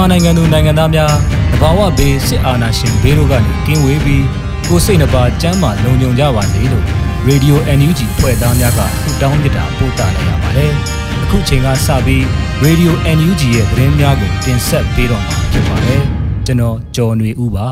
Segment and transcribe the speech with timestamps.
[0.00, 1.12] မြန်မာနိုင်ငံသူနိုင်ငံသားများ
[1.52, 4.24] တဘာဝဘေးစစ်အာဏာရှင်ဘေးတို့ကနေကင်းဝေးပြီး
[4.68, 6.84] ကိုယ်စိတ်နှပါကျန်းမာလုံခြုံကြပါစေလို့
[7.28, 10.72] Radio NUG ဖွဲ့သားများကဆုတောင်းမေတ္တာပို့သလိုက်ရပါတယ်။
[11.22, 12.22] အခုချိန်ကစပြီး
[12.64, 16.02] Radio NUG ရဲ့သတင်းများကိုတင်ဆက်ပေးတော့မှာဖြစ်ပါတယ်။
[16.46, 17.66] ကျွန်တော်ကျော်နေဦးပါ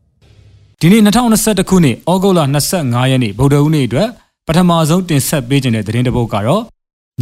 [0.80, 2.40] ။ဒီနေ့2021ခုနှစ်ဩဂုတ်လ
[2.76, 4.08] 25ရက်နေ့ဗုဒ္ဓဦးနေ့အတွက်
[4.46, 6.62] ပထမဆုံးတင်ဆက်ပေးခြင်းတဲ့သတင်းတစ်ပုဒ်ကတော့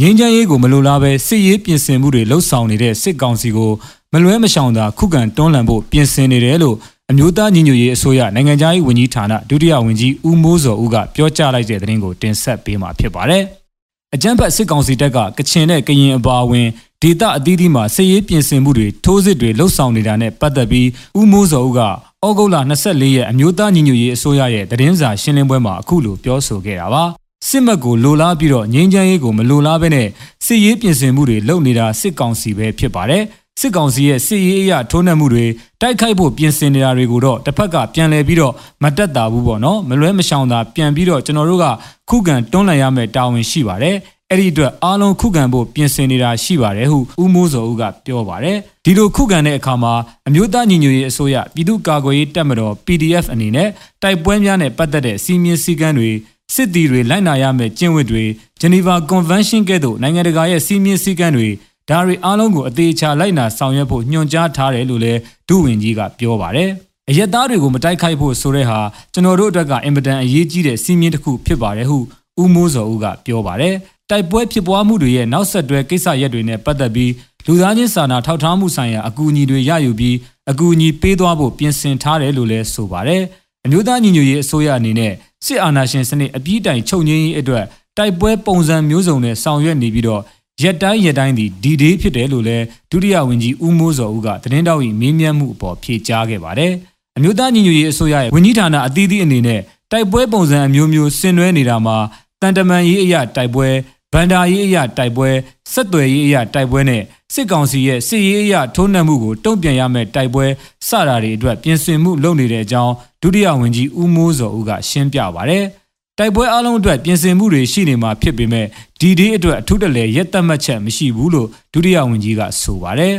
[0.01, 3.71] ငင်းချမ်းရေးကိုမလိုလားပဲစစ်ရေးပြင်ဆင်မှုတွေလှုပ်ဆောင်နေတဲ့စစ်ကောင်စီကို
[4.13, 6.75] မလွဲမရှောင်သာခုခံတွန်းလှန်ဖို့ပြင်ဆင်နေတယ်လို့
[7.11, 13.43] အမျိုးသားညီညွတ်ရေးအစိုးရနိုင်ငံသားရေးဝန်ကြီးဌာနဒုတိယဝန်ကြီးဦးမိုးစောဦးကပြောကြားလိုက်တဲ့သတင်းကိုတင်ဆက်ပေးမှာဖြစ်ပါတယ်။
[14.13, 16.67] အကြမ်းဖက်စစ်ကောင်စီတပ်ကကချင်နဲ့ကရင်အပါအဝင်
[17.01, 20.87] ဒေသအသီးသီးမှာစစ်ရေးပြင်ဆင်မှုတွေထိုးစစ်တွေလှုပ်ဆောင်နေတာနဲ့ပတ်သက်ပြီး
[21.19, 27.03] ဦးမိုးစောဦးကဩဂုတ်လ24ရက်အမျိုးသားညီညွတ်ရေးအစိုးရရဲ့သတင်းစာရှင်းလင်းပွဲမှာအခုလိုပြောဆိုခဲ့တာပါ။
[27.47, 30.07] စစ်မက်ကိုလိုလားပြီးတော့ငြိမ်းချမ်းရေးကိုမလိုလားဘဲနဲ့
[30.45, 33.23] စစ်ရေးပြင်ဆင်မှုတွေလုပ်နေတာစစ်ကောင်စီပဲဖြစ်ပါတယ်။
[33.59, 35.45] စစ်ကောင်စီရဲ့စစ်ရေးအရထိုးနှက်မှုတွေ
[35.81, 38.53] တိုက်ခိုက်ဖို့ပြင်ဆင်နေတာတွေကိုတော့တစ်ဖက်ကပြန်လည်ပြီးတော့
[38.83, 41.65] မတက်တာဘူးပေါ့နော်မလွဲမရှောင်တာပြန်ပြီးတော့ကျွန်တော်တို့က
[42.09, 43.95] ခုခံတွန်းလှန်ရမယ့်တာဝန်ရှိပါတယ်
[44.29, 49.93] အဲ့ဒီအတွက်အားလုံးခုခံဖို့ပြင်ဆင်နေတာရှိပါတယ်ဟုဦးမိုးစောဦးကပြောပါတယ်ဒီလိုခုခံတဲ့အခါမှာ
[50.27, 53.69] အမျိုးသားညီညွတ်ရေးအစိုးရပြည်သူ့ကာကွယ်ရေးတပ်မတော် PDF အနေနဲ့
[54.01, 56.11] တိုက်ပွဲများနဲ့ပတ်သက်တဲ့စီမင်းစည်းကမ်းတွေ
[56.53, 58.23] စစ်တီတွေလိုက်နာရမယ့်ကျင့်ဝတ်တွေ
[58.59, 61.49] ဂျနီဗာကွန်ဗန်းရှင်းကဲ့သို့နိုင်ငံတကာရဲ့စီမင်းစည်းကမ်းတွေ
[61.89, 66.69] ဒါတွေအားလုံးကိုအသေးချာလိုက်နာဆောင်ရွက်ဖို့ညွှန်ကြားထားတယ်လို့လည်းဒုဝန်ကြီးကပြောပါတယ်။
[67.09, 68.79] အရက်သားတွေကိုမတိုက်ခိုက်ဖို့ဆိုတဲ့ဟာ
[69.13, 71.97] ကျွန်တော်တို့အတွက်ကအင်မတန်အရေးကြီးတဲ့စီးမြင်တစ်ခုဖြစ်ပါတယ်ဟု
[72.41, 73.73] ဦးမိုးစောဦးကပြောပါတယ်။
[74.09, 77.11] တိုက်ပွဲဖြစ်ပွားမှုတွေရဲ့နောက်ဆက်တွဲကိစ္စရပ်တွေနဲ့ပတ်သက်ပြီး
[77.47, 80.15] လူသားချင်းစာနာထောက်ထားမှုဆိုင်ရာအကူအညီတွေရယူပြီး
[80.51, 83.21] အကူအညီပေးသွားဖို့ပြင်ဆင်ထားတယ်လို့လည်းဆိုပါတယ်။
[83.65, 85.13] အမျိုးသားညီညွတ်ရေးအစိုးရအနေနဲ့
[85.45, 87.65] စစ်အာဏာရှင်စနစ်အပြည့်တိုင်ချုပ်ငြိမ်းရေးအတွက်
[87.97, 90.21] တိုက်ပွဲပုံစံမျိုးစုံနဲ့ဆောင်ရွက်နေပြီးတော့
[90.61, 96.71] ရက်တိုင်းရက်တိုင်းဒီဒီဒေးဖြစ်တယ်လို့လည်းဒုတိယဝန်ကြီးဦးမိုးစောဦးကသတင်းတောက်၏မေးမြန်းမှုအပေါ်ဖြေကြားခဲ့ပါတယ်။
[97.17, 99.61] အမျိုးသားညီညွတ်ရေးအစိုးရရဲ့ဝန်ကြီးဌာနအသီးသီးအနေနဲ့
[99.91, 101.97] တိုက်ပွဲပုံစံအမျိုးမျိုးဆင်နွှဲနေတာမှာ
[102.41, 103.67] တန်တမန်ရေးအရာတိုက်ပွဲ
[104.13, 105.29] ဗန္ဒာရေးအရာတိုက်ပွဲ
[105.73, 107.01] ဆက်သွယ်ရေးအရာတိုက်ပွဲနဲ့
[107.33, 110.45] စစ်ကောင်စီရဲ့စစ်ရေးအရာထိုးနှက်မှုကိုတုံ့ပြန်ရမယ့်တိုက်ပွဲ
[110.87, 115.59] စတာတွေအတွက်ပြင်ဆင်မှုလုပ်နေတဲ့အကြောင်းဒုတိယဝန်ကြီးဦးမိုးစောဦးကရှင်းပြပါဗျ။
[116.19, 118.65] တိုက်ပွဲအလုံးအတွက်ပြင်ဆင်မှုတွေရှိနေမှာဖြစ်ပေမဲ့
[118.99, 123.15] ဒီဒေးအတွက်အထူးတလဲရက်သက်မှတ်ချက်မရှိဘူးလို့ဒုတိယဝန်ကြီးကဆိုပါတယ်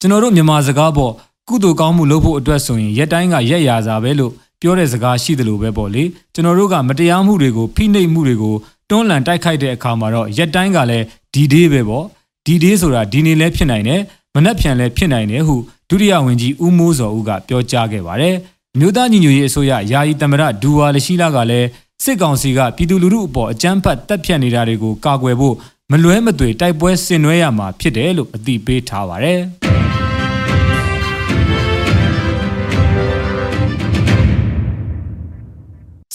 [0.00, 1.12] ကျွန်တော်တို့မြန်မာစကားပေါ့
[1.48, 6.04] ကုသိုလ်ကောင်းမှုလုပ်ဖို့အတွက်ဆိုရင်ရက်တိုင်းကရက်ရာစာပဲလို့ပြောတဲ့စကားရှိတယ်လို့ပဲပေါ့လေ
[6.34, 8.56] ကျွန်တော်တို့ကမတရားမှုတွေကိုဖိနှိပ်မှုတွေကို
[8.90, 11.04] တွန်းလှန်တိုက်ခိုက်တဲ့အခါမှာတော့ရက်တိုင်းကလည်း
[11.34, 12.04] ဒီဒေးပဲပေါ့
[12.46, 14.00] ဒီဒေးဆိုတာဒီနေ့လည်းဖြစ်နိုင်တယ်
[14.34, 15.56] မနှက်ဖြန်လည်းဖြစ်နိုင်တယ်ဟု
[15.88, 18.36] ဒုတိယဝန်ကြီးဦးမိုးစောဦးကပြောကြားခဲ့ပါတယ်
[18.78, 21.68] မြို့သားညီညွတ်ရေးအစိုးရယာယီသမရဒူဝါလရှိလာကလည်း
[22.03, 25.55] စစ်ကောင်စီကပြည်သူလူထုအပေါ်အကြမ်းဖက်တပ်ဖြတ်နေတာတွေကိုကာကွယ်ဖို့
[25.91, 29.41] မလွဲမသွေတိုက်ပွဲဆင်နွှဲရမှာဖြစ်တယ်လို့အသိပေးထားပါတယ်။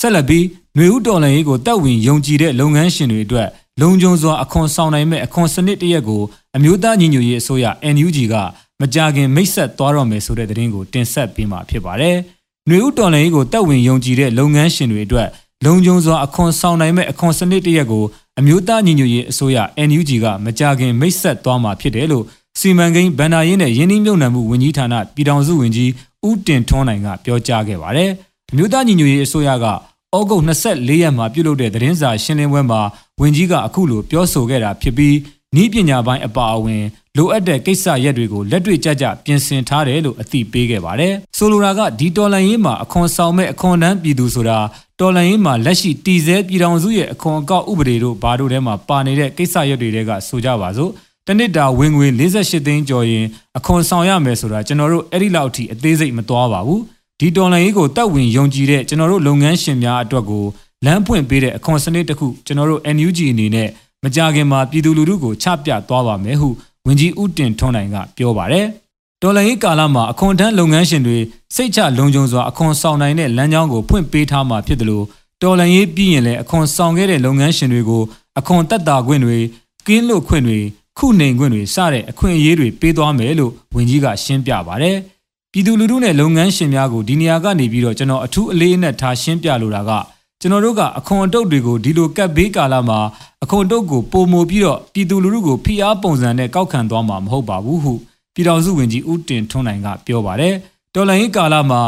[0.01, 0.45] ဆက်လက်ပြီး
[0.77, 3.49] ຫນွေဥတော်လှန်ရေးကိုတပ်ဝင်ယုံကြည်တဲ့လုပ်ငန်းရှင်တွေအတွက်
[3.81, 6.23] လုံခြုံစွာအခွန်ဆောင်နိုင်မဲ့အခွန်စနစ်တရက်ကို
[6.57, 8.35] အမျိုးသားညီညွတ်ရေးအစိုးရ NUG က
[8.81, 12.17] မကြာခင်မိတ်ဆက်သွားတော့မယ်ဆိုတဲ့သတင်းကိုတင်ဆက်ပေးမှာဖြစ်ပါတယ်။
[12.67, 15.29] ຫນွေဥတော်လှန်ရေးကိုတပ်ဝင်ယုံကြည်တဲ့လုပ်ငန်းရှင်တွေအတွက်
[15.64, 18.04] လုံခြုံစွာအခွန်ဆောင်နိုင်မဲ့အခွန်စနစ်တရက်ကို
[18.40, 19.58] အမျိုးသားညီညွတ်ရေးအစိုးရ
[19.88, 22.26] NUG ကမကြာခင်မိတ်ဆက်သွားမှာဖြစ်တယ်လို့
[22.60, 25.92] စီမံကိန်းဗန္ဒာရင်းနဲ့ယင်းနှိမ့်မြုံနယ်မှုဝန်ကြီးဌာနပြည်ထောင်စုဝန်ကြီး
[26.28, 28.10] ဦးတင်ထွန်းနိုင်ကပြောကြားခဲ့ပါတယ်။
[28.52, 32.82] အမျိုးသားညီညွတ်ရေးအစိုးရကဩဂုတ်24ရက်မှာပြုလုပ်တဲ့သတင်းစာရှင်းလင်းပွဲမှာ
[33.22, 35.16] ဝန်ကြီးကအခုလိုပြောဆိုခဲ့တာဖြစ်ပြီး
[35.62, 36.84] ဤပညာပိုင်းအပါအဝင်
[37.18, 44.60] လိုအပ်တဲ့ကိစ္စရပ်တွေကိုလက်တွေ့ကြကြပြင်ဆင်ထားတယ်လို့အသိပေးခဲ့ပါတယ်။ဆိုလိုတာကဒီတော်လန်ရေးမှာအခွန်ဆောင်မဲ့အခွန်တန်းပြည်သူဆိုတာ
[45.00, 50.92] တော်လန်ရေးမှာလက်ရှိတည်ဆဲပြည်ထောင်စုရဲ့အခွန်အကောက်ဥပဒေတို့ဘာတို့ထဲမှာပါနေတဲ့ကိစ္စရပ်တွေတဲကဆိုကြပါစို့
[51.28, 53.26] တနစ်တာဝင်ငွေ48သိန်းကျော်ရင်
[53.58, 56.82] အခွန်ဆောင်ရမယ်ဆိုတာကျွန်တော်တို့အဲ့ဒီလောက်အထိအသေးစိတ်မသွားပါဘူး
[57.20, 60.46] ဒီတော်လန်ရေးကိုတက်ဝင်ယုံကြည်တဲ့ကျွန်တော်တို့လုပ်ငန်းရှင်များအတွက်ကို
[60.86, 63.70] လမ်းဖွင့်ပေးတဲ့အခွန်စနစ်တစ်ခုကျွန်တော်တို့ NUG အနေနဲ့
[64.04, 66.50] မကြခင်မှာပြည်သူလူထုကိုချပြသွားပါမယ်ဟု
[66.88, 68.68] ဝန်ကြီးဦးတင်ထွန်းနိုင်ကပြောပါတယ်
[69.22, 71.18] ဒေါ်လာရေးကာလမှာအခွန်ထမ်းလုပ်ငန်းရှင်တွေ
[71.56, 75.06] စိတ်ချလုံခြုံစွာအခွန်ဆောင်နိုင်တဲ့လမ်းကြောင်းကိုဖွင့်ပေးထားမှာဖြစ်တယ်လို့
[75.42, 78.04] တော်လန်ရေးပြီးရင်လည်းအခွန်ဆောင်ခဲ့တဲ့လုပ်ငန်းရှင်တွေကို
[78.40, 79.38] အခွန်တက်တာခွင့်တွေ
[79.88, 80.60] ကင်းလွတ်ခွင့်တွေ
[80.98, 84.98] ခုနှိမ်ခွင့်တွေစတဲ့အခွင့်အရေးတွေပေးသွားမယ်လို့ဝန်ကြီးကရှင်းပြပါတယ်
[85.52, 89.92] ပြည်သူလူထုနဲ့လုပ်ငန်းရှင်များကိုဒီနေရာကနေပြီးတော့ကျွန်တော်အထူးအလေးအနက်ထားရှင်းပြလိုတာက
[90.42, 93.00] ကျွန်တော်တို့ကအခွန်အတုပ်တွေကိုဒီလိုကပ်ဘေးကာလမှာ
[93.44, 97.94] အခွန်အတုပ်ကိုပုံမိုပြီးတော့ပြည်သူလူထုကိုဖိအားပုံစံနဲ့ကောက်ခံသွားမှာမဟုတ်ပါဘူးဟု
[98.34, 100.54] ပြည်တော်စုဝင်ကြီးဦးတင်ထွန်းနိုင်ကပြောပါတယ်
[100.96, 101.82] တော်လိုင်းကာလမှာ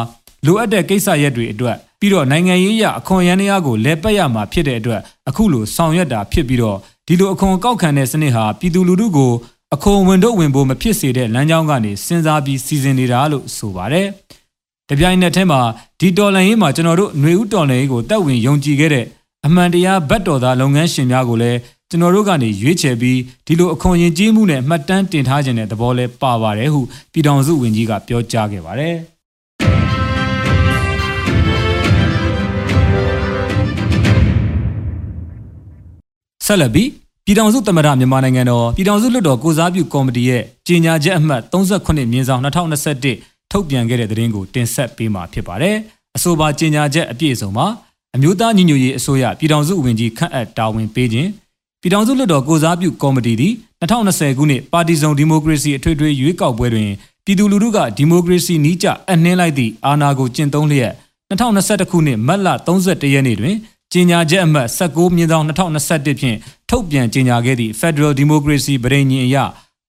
[0.45, 6.77] လိုအပ်တဲ့ကိစ္စရပ်တွေအတွက်ပြီးတော့နိုင်ငံရေးအရအခွန်ရန်တရားကိုလဲပတ်ရမှာဖြစ်တဲ့အတွက်အခုလိုဆောင်ရွက်တာဖြစ်ပြီးတော့
[7.07, 9.31] ဒီလိုအခွန်ကောက်ခံတဲ့စနစ်ဟာပြည်သူလူထုကို
[9.75, 14.07] အခွန်ဝင်တော့ဝင်ဖို့မဖြစ်စေတဲ့လမ်းကြောင်းကနေစဉ်းစားပြီးစီစဉ်နေတာလို့ဆိုပါတယ်။
[14.89, 15.59] တပြိုင်နက်တည်းမှာ
[15.99, 19.05] ဒီတော်လန်ရေးမှာကျွန်တော်တို့ຫນွေဦးတော်လန်ရေးကိုတက်ဝင်ယုံကြည်ခဲ့တဲ့
[19.45, 21.57] အမှန်တရားဘတ်တော်သားလုပ်ငန်းရှင်များကိုလည်း
[21.89, 26.81] ကျွန်တော်တို့ကနေရွေးချယ်ပြီးဒီလိုအခွန်ရင်ကြီးမှုနဲ့မှတ်တမ်းတင်ထားခြင်းတဲ့သဘောလဲပါပါတယ်ဟု
[27.11, 28.95] ပြည်ထောင်စုဝန်ကြီးကပြောကြားခဲ့ပါတယ်။
[36.45, 36.89] ဆက်လက်ပြီး
[37.25, 45.75] ပြည်ထောင်စုသမ္မတမြန်မာနိုင်ငံတော်ပြည်ထောင်စုလွှတ်တော်ကိုစားပြုကော်မတီရဲ့ကြေညာချက်အမှတ်38မြင်းဆောင်2021 ထုတ်ပြန်ခဲ့တဲ့သတင်းကိုတင်ဆက်ပေးမှာဖြစ်ပါတယ်။
[46.17, 47.67] အဆိုပါကြေညာချက်အပြည့်အစုံမှာ
[48.15, 51.29] အမျိုးသားညီညွတ်ရေးအစိုးရပြည်ထောင်စုဝန်ကြီးခန့်အပ်တာဝန်ပေးခြင်း
[51.81, 56.89] ပြည်ထောင်စုလွှတ်တော်ကိုစားပြုကော်မတီသည်2020ခုနှစ်ပါတီစုံဒီမိုကရေစီအထွေထွေရွေးကောက်ပွဲတွင်
[57.25, 60.93] ပြည်သူလူထုကဒီမိုကရေစီနီးကျအနှင်းလိုက်သည့်အာဏာကိုကျင့်သုံးလျက်
[61.29, 63.55] 2021ခုနှစ်မတ်လ31ရက်နေ့တွင်
[63.93, 66.37] ကြေညာချက်အမှတ်16မြင်းဆောင်2021ဖြင့်
[66.69, 69.37] ထုတ်ပြန်ကြေညာခဲ့သည့် Federal Democracy ဗရိညင်အရ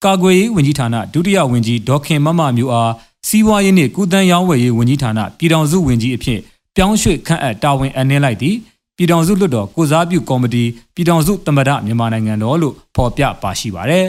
[0.05, 2.93] ကာကွယ်ရေးဝန်ကြီးဌာနဒုတိယဝန်ကြီးဒေါခင်မမမျိုးအား
[3.29, 6.41] စီးပွားရေးနှင့်ကုသန်းရောင်းဝယ်ရေးဝန်ကြီးဌာနပြည်ထောင်စုဝန်ကြီးအဖြစ်
[6.75, 8.57] ပြောင်းရွှေ့ခန့်အပ်တာဝန်အနှင်းလိုက်သည်
[8.97, 10.65] ပြည်ထောင်စုလွှတ်တော်ကိုစားပြုကော်မတီ
[10.95, 14.07] ပြည်ထောင်စုသမ္မတမြန်မာနိုင်ငံတော်လို့ဖော်ပြပါရှိပါတယ်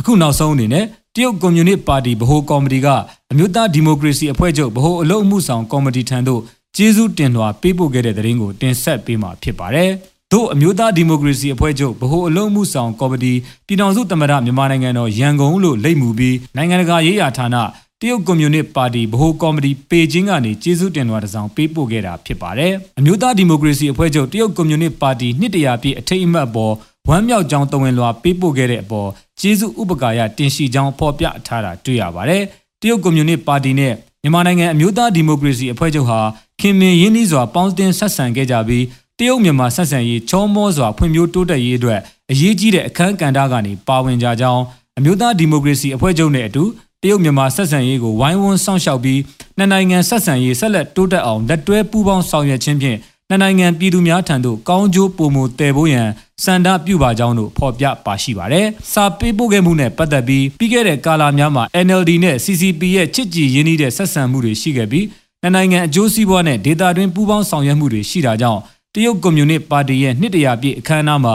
[0.00, 0.84] အခုနောက်ဆုံးအနေနဲ့
[1.14, 2.88] တရုတ်ကွန်မြူနစ်ပါတီဗဟိုကော်မတီက
[3.32, 6.40] အမျိုးသားဒီမိုကရေစီအဖွဲ့ချုပ်ဗဟိုအလုပ်အမှုဆောင်ကော်မတီထံသို့
[6.76, 9.92] ကျေးဇူးတင်လွှာပေးပို့ခဲ့တဲ့သတင်းကိုတင်ဆက်ပေးမှာဖြစ်ပါတယ်။
[10.32, 13.32] တို့အမျိုးသားဒီမိုကရေစီအဖွဲ့ချုပ်ဗဟိုအလုံးမှုဆောင်ကော်မတီ
[13.66, 17.56] ပြည်ထောင်စုသမ္မတမြန်မာနိုင်ငံတော်ရန်ကုန်လို့လိပ်မူပြီးနိုင်ငံတကာရေးရာဌာန
[18.00, 26.74] တရုတ်ကွန်မြူနစ်ပါတီဗဟိုကော်မတီပေကျင်းကနေကျေးဇူးတင်လွှာတစ်စောင်ပေးပို့ခဲ့တာဖြစ်ပါတယ်။အမျိုးသားဒီမိုကရေစီအဖွဲ့ချုပ်တရုတ်ကွန်မြူနစ်ပါတီနှစ်တရာပြည့်အထိတ်အမှတ်ပေါ်
[27.08, 29.08] ဝမ်းမြောက်ကြောင်းတဝင်လွှာပေးပို့ခဲ့တဲ့အပေါ်
[29.40, 32.42] ကျေးဇူးဥပကာရတင်ရှိကြောင်းဖော်ပြထားတာတွေ့ရပါတယ်။
[32.80, 36.20] တရုတ်ကွန်မြူနစ်ပါတီနဲ့မြန်မာနိုင်ငံအမျိုးသားဒီမိုကရေစီအဖွဲ့ချုပ်ဟာ
[36.60, 44.62] ခင်မင်ရင်းနှီးစွာပေါင်းတင်ဆက်ဆံခဲ့ကြပြီးတ ရုတ်မြန်မာဆက်ဆံရေးချောမောစွာဖွံ့ဖြိုးတိုးတက်ရေးအတွက်အရေးကြီးတဲ့အခန်းကဏ္ဍကနေပါဝင်ကြကြောင်း
[44.98, 46.64] အမျိုးသားဒီမိုကရေစီအဖွဲ့ချုပ်နဲ့အတူ
[47.02, 49.20] တရုတ်မြန်မာဆက်ဆံရေးကိုဝိုင်းဝန်းစောင့်ရှောက်ပြီး
[49.56, 52.98] နှစ်နိုင်ငံဆက်ဆံရေးဆက်လက်တိုးတက်အောင်လက်တွဲပူးပေါင်းဆောင်ရွက်ခြင်းဖြင့်
[53.28, 56.08] နှစ်နိုင်ငံပြည်သူများထံသို့ကောင်းကျိုးပုံမူတည်ဖို့ရန်
[56.44, 65.06] စန္ဒပြုပါကြောင်းတို့ဖော်ပြပါရှိပါတယ်။စာပေးပို့ခဲ့မှုနဲ့ပတ်သက်ပြီးပြီးခဲ့တဲ့ကာလများမှာ NLD နဲ့ CCP ရဲ့ချစ်ကြည်ရင်းနှီးတဲ့ဆက်ဆံမှုတွေရှိခဲ့ပြီး
[65.42, 68.60] နှစ်နိုင်ငံအကျိုးစီးပွားနဲ့ဒေတာတွင်ပူးပေါင်းဆောင်ရွက်မှုတွေရှိတာကြောင့်
[68.94, 71.34] တရုတ်ကွန်မြူနစ်ပါတီရဲ့နှစ်တရာပြည့်အခမ်းအနားမှာ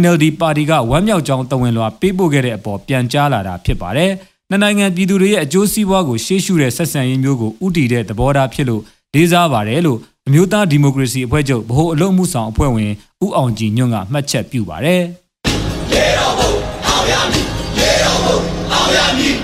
[0.00, 4.10] NLD ပါတီကဝမ်းမြောက်ကြောင်းတဝင်လွှာပေးပို့ခဲ့တဲ့အပေါ်ပြန်ကြားလာတာဖြစ်ပါတယ်။
[4.50, 8.82] နှစ်နိုင်ငံပြည်သူတွေရဲ့အကျိုးစီးပွားကိုရှေ့ရှုတဲ့ဆက်ဆံရေးမျိုးကိုဥတည်တဲ့သဘောထားဖြစ်လို့
[9.14, 12.92] လေးစားပါတယ်လို့အမျိုးသားဒီမိုကရေစီအဖွဲ့ချုပ်ဗဟိုအလုပ်မှုဆောင်အဖွဲ့ဝင်
[13.24, 15.02] ဦးအောင်ကြည်ညွန့်ကမှတ်ချက်ပြုပါတယ်။
[15.92, 16.50] ရေတော်ဘုံ
[16.86, 17.46] အောင်ရမည်
[17.78, 18.38] ရေတော်ဘုံ
[18.72, 19.36] အောင်ရမည်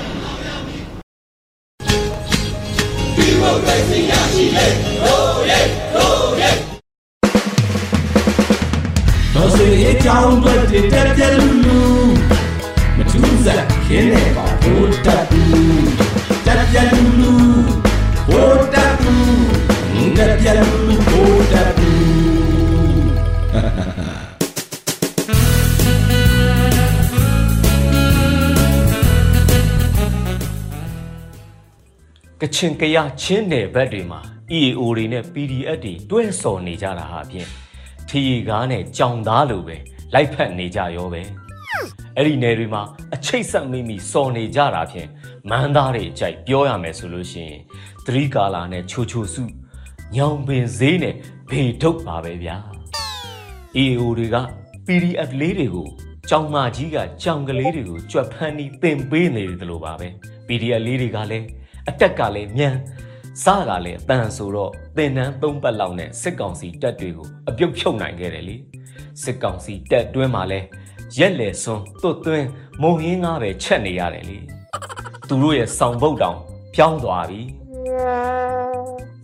[3.16, 4.91] ဒီမိုကရေစီရရှိလေ
[9.42, 10.54] တော်စေအကြောင်းတွေ
[10.92, 11.80] တက်ပြလူလူ
[12.96, 15.44] မထူးစားခင်းနေပါဘိုးတက်လူ
[16.46, 17.32] တက်ပြလူလူ
[18.28, 19.14] ဘိုးတက်လူ
[20.16, 21.92] တက်ပြလူလူဘိုးတက်လူ
[32.40, 34.20] ကချင်ကရချင်းနယ်ဘက်တွေမှာ
[34.58, 37.61] EAO တွေနဲ့ PDF တွေတွဲဆော်နေကြတာဟာဖြင့်
[38.12, 39.76] ထရီကားနဲ့ကြောင်သားလိုပဲ
[40.14, 41.22] လိုက်ဖက်နေကြရောပဲ
[42.16, 42.82] အဲ့ဒီနယ်တွေမှာ
[43.14, 45.08] အချိတ်ဆက်မိမိစော်နေကြတာဖြင့်
[45.50, 47.60] မန်းသားတွေအကြိုက်ပြောရမယ်ဆိုလို့ရှိရင်
[48.06, 49.42] သတိကာလာနဲ့ချိုချိုစု
[50.16, 51.14] ညောင်ပင်ဈေးနဲ့
[51.50, 52.56] ဘေဒုတ်ပါပဲဗျာ
[53.82, 54.36] EAO တွေက
[54.86, 55.88] PDF လေးတွေကို
[56.30, 60.08] ကြောင်မကြီးကကြောင်ကလေးတွေကိုကြွက်ဖန်းပြီးတင်ပေးနေတယ်လို့ပါပဲ
[60.46, 61.46] PDF လေးတွေကလည်း
[61.88, 62.74] အတက်ကလည်းမြန်
[63.40, 68.56] စကလည်းအတန်ဆိုတော့သင်တန်းသုံးပတ်လောက်နဲ့စစ်ကောင်စီတပ်တွေကိုအပြုတ်ဖြုတ်နိုင်ခဲ့တယ်လေ
[69.22, 70.60] စစ်ကောင်စီတပ်တွင်းမှာလဲ
[71.18, 72.46] ရက်လေစွန်းတွတ်သွင်း
[72.82, 74.38] မုံဟင်းငါပဲချက်နေရတယ်လေ
[75.28, 76.38] သူတို့ရဲ့ဆောင်ပုတ်တောင်
[76.74, 77.40] ပြောင်းသွားပြီ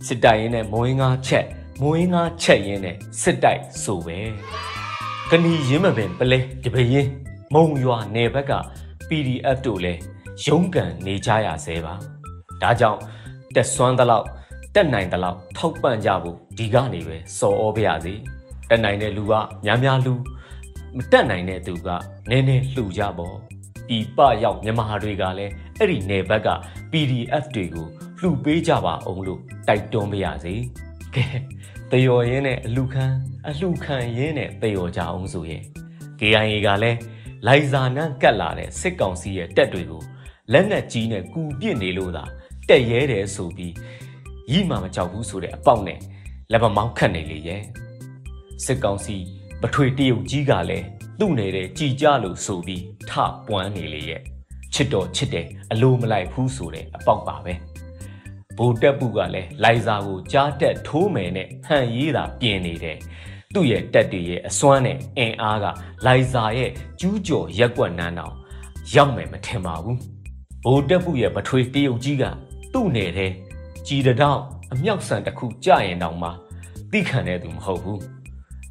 [0.07, 1.45] စစ်တိုင်ရင်နဲ့မုံဟင်းငါချက်
[1.81, 4.19] မုံဟင်းငါချက်ရင်းနဲ့စစ်တိုက်ဆိုပဲ
[5.29, 7.07] ကဏီရင်းမပင်ပလဲတပရင်
[7.53, 8.53] မုံရွာနယ်ဘက်က
[9.07, 9.93] PDF တို့လဲ
[10.45, 11.95] ရုံးကန်နေကြရဆဲပါ
[12.61, 12.99] ဒါကြောင့်
[13.55, 14.25] တက်စွမ်းသလောက်
[14.75, 18.13] တက်နိုင်သလောက်ထောက်ပံ့ကြဖို့ဒီကနေပဲစော်ဩပါရစေ
[18.69, 19.33] တက်နိုင်တဲ့လူက
[19.65, 20.13] များများလူ
[20.95, 21.87] မတက်နိုင်တဲ့သူက
[22.29, 23.35] နည်းနည်းလှူကြပေါ့
[23.97, 26.49] ဤပရောက်မြန်မာတွေကလည်းအဲ့ဒီနယ်ဘက်က
[26.91, 27.87] PDF တွေကို
[28.19, 30.53] လှူပေးကြပါအောင်လို့တိုက်တွန်းပါရစေ
[31.15, 31.25] ကဲ
[31.91, 33.05] တယော်ရင်းနဲ့အလှခံ
[33.47, 35.63] အလှခံရင်းနဲ့တယော်ကြအောင်ဆိုရင်
[36.19, 36.97] KIA ကလည်း
[37.47, 40.01] လိုက်ဇာနန့်ကတ်လာတဲ့စစ်ကောင်စီရဲ့တက်တွေကို
[40.53, 42.23] လက်နက်ကြီးနဲ့ကူပစ်နေလို့သာ
[42.69, 43.73] တက်ရဲတယ်ဆိုပြီး
[44.51, 45.99] ရီမှမကြောက်ဘူးဆိုတဲ့အပေါက်နဲ့
[46.51, 47.61] လက်ပမောင်းခတ်နေလေရဲ့
[48.65, 49.17] စစ်ကောင်စီ
[49.61, 50.85] ပထွေတရုတ်ကြီးကလည်း
[51.19, 53.11] သူ့နေတဲ့ကြည်ကြလို့ဆိုပြီးထ
[53.47, 54.21] ပွမ်းနေလေရဲ့
[54.73, 57.53] ချစ်တော်ချစ်တယ်အလိုမလိုက်ဘူးဆိုတဲ့အပေါက်ပါပဲ
[58.57, 62.97] ဘိုးတက်ပူကလည်းလိုက်စာကိုကြားတက်ထိုးမယ်နဲ့ဟန်ရေးတာပြင်နေတယ်
[63.53, 65.65] သူ့ရဲ့တက်တည်ရဲ့အစွမ်းနဲ့အင်အားက
[66.05, 68.33] လိုက်စာရဲ့ကျူးကျော်ရက်ကွက်နန်းတော်
[68.95, 69.97] ရောက်မယ်မထင်ပါဘူး
[70.65, 72.23] ဘိုးတက်ပူရဲ့ပထွေတရုတ်ကြီးက
[72.73, 73.31] သူ့နေတဲ့
[73.87, 74.39] ကြည်တောင်
[74.73, 76.29] အမြောက်ဆန်တစ်ခုကြရင်တောင်မှ
[76.91, 78.01] သိခံတဲ့သူမဟုတ်ဘူး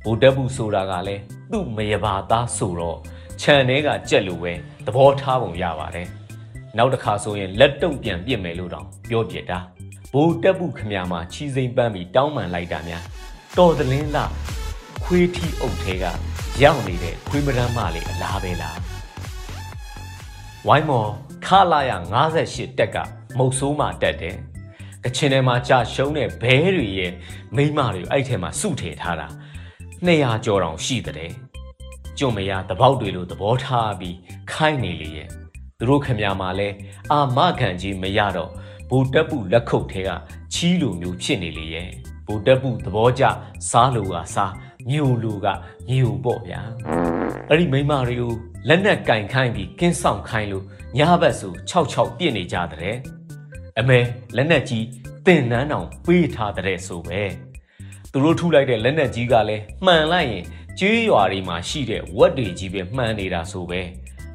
[0.04, 2.98] ဗိုလ်တပ်ဘူးဆိုတာကလည်းသူ့မရပါသားဆိုတော့
[3.40, 4.52] ခြံထဲကကြက်လိုပဲ
[4.86, 6.06] သဘောထားပုံရပါတယ်
[6.76, 9.58] နောက်တစ်ခါဆိုရင်လက်တုံပြန်ပြစ်မယ်လို့တောင်ပြောပြတာ
[10.12, 13.04] ဗိုလ်တပ်ဘူးခမရမှာချီစိမ့်ပန်းပြီးတောင်းပန်လိုက်တာများ
[13.58, 14.32] တော်သလင်းလား
[15.04, 16.04] ခွေးထီအုပ်ထဲက
[16.62, 18.78] ရောက်နေတဲ့ခွေးမရမ်းမလေးအလားပဲလား
[20.66, 21.10] ဝိုင်းမော်
[21.46, 21.92] ခလာရ
[22.34, 22.96] 58တက်က
[23.38, 24.36] မုတ်ဆိုးမှတက်တယ်။
[25.04, 27.12] ကချင်ထဲမှာကြာရှုံးတဲ့ဘဲတွေရဲ့
[27.56, 29.28] မိမတွေအဲ့ထဲမှာစုထည့်ထားတာ
[30.06, 31.32] 200ကျော်တောင်ရှိတဲ့။
[32.18, 34.16] ကျွံမရတပေါက်တွေလိုသဘောထားပြီး
[34.50, 35.28] ခိုင်းနေလေရဲ့။
[35.78, 36.68] သူတို့ခမရမှာလဲ
[37.10, 38.50] အာမခံကြီးမရတော့
[38.88, 40.10] ဘူတက်ပုလက်ခုပ်ထဲက
[40.52, 41.88] ချီးလိုမျိုးဖြစ်နေလေရဲ့။
[42.26, 43.24] ဘူတက်ပုသဘောကျ
[43.70, 44.52] စားလိုကစား
[44.88, 45.46] မြို့လူက
[45.88, 46.60] မြို့ပေါ့ဗျာ။
[47.48, 48.32] အဲ့ဒီမိမတွေကို
[48.66, 50.64] လက်နက်ကင်ခိုင်းပြီးကင်းဆောင်ခိုင်းလို့
[50.96, 52.96] ညဘက်ဆို66ပြစ်နေကြတဲ့
[53.78, 53.98] အမဲ
[54.36, 54.84] လက်နက်ကြီး
[55.26, 57.22] တင်နန်းအောင်ပေးထားတဲ့ဆိုပဲ
[58.12, 60.44] သူတို့ထုလိုက်တဲ့လက်နက်ကြီးကလည်းမှန်လိုက်ရင်
[60.78, 63.80] ကျေးရွာတွေမှာရှိတဲ့ဝက်တွေကြီးပဲမှန်နေတာဆိုပဲ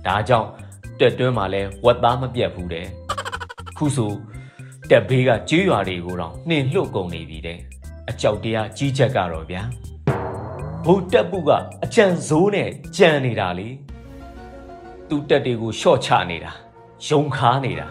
[0.05, 0.49] ဒါကြောင့်
[0.99, 2.87] တက်တွင်းမှာလဲဝက်သားမပြတ်ဘူးတဲ့
[3.77, 4.11] ခုဆို
[4.89, 7.57] တက်ဘေးကကျေးရွာတွေကိုတော့နှင်လှုပ်ကုန်နေပြီတဲ့
[8.09, 9.63] အကြောက်တရားကြီးချက်ကတော့ဗျာ
[10.85, 11.49] ဘုတ်တက်ပုက
[11.83, 13.67] အကြံစိုးနဲ့ကြံနေတာလေ
[15.13, 16.51] သူ့တက်တွေကိုရှော့ချနေတာ
[17.07, 17.87] ယုံခါနေတာ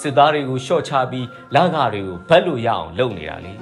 [0.00, 3.52] စစ်သားတွေကိုရှော့ချပြီးလကားတွေကိုဘက်လို့ရအောင်လုပ်နေတာလေ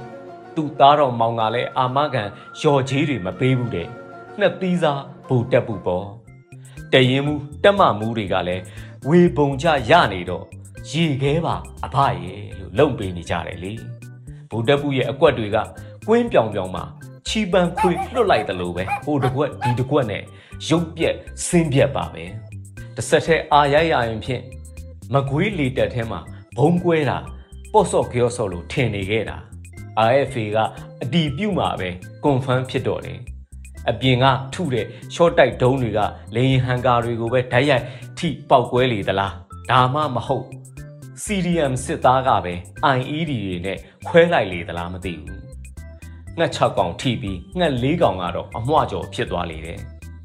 [0.55, 2.23] သူ့သားတော်မောင်ကလည်းအာမခံ
[2.61, 3.89] ရော်ကြီးတွေမပေးဘူးတဲ့
[4.39, 6.07] နှစ်သီးစားဘူတက်ပူပေါ်
[6.93, 7.35] တရင်မူ
[7.65, 8.63] တက်မမူတွေကလည်း
[9.09, 10.45] ဝေပုံကြရနေတော့
[10.91, 13.73] ရေခဲပါအဖရဲ့လို့လုံပေးနေကြတယ်လေ
[14.51, 15.57] ဘူတက်ပူရဲ့အကွက်တွေက
[16.09, 16.85] ကွင်းပြောင်ပြောင်မှာ
[17.27, 20.23] ချီပန်ခွေလွတ်လိုက်တယ်လို့ပဲဟိုတကွက်ဒီတကွက်နဲ့
[20.69, 21.15] ရုပ်ပြက်
[21.47, 22.25] ဆင်းပြက်ပါပဲ
[22.97, 24.43] တစ်ဆက်တည်းအာရိုက်ရရင်ဖြင့်
[25.15, 26.21] မကွေးလေတက်ထဲမှာ
[26.57, 27.19] ဘုံကွဲတာ
[27.73, 29.37] ပေါ့ဆော့ကြော့ဆော့လို့ထင်နေခဲ့တာ
[30.11, 30.59] RFA က
[31.03, 31.88] အတီးပြုတ်မှာပဲ
[32.25, 33.21] confirm ဖြစ်တော့တယ်
[33.91, 34.25] အပြင်က
[34.55, 36.00] ထုတဲ့ short တိုက်ဒုံးတွေက
[36.37, 37.85] လေရင်ဟန်ကာတွေကိုပဲဓာတ်ရိုက်
[38.19, 39.35] ထိပောက်ကွဲလေသလား
[39.71, 40.47] ဒါမှမဟုတ်
[41.25, 42.55] CDM စစ်သားကပဲ
[42.97, 45.41] IED တွေနဲ့ခွဲလိုက်လေသလားမသိဘူး
[46.38, 49.81] ငှက်6កောင်ထိပြီးငှက်4កောင်ကတော့အမွှကျော်ဖြစ်သွားလေတယ်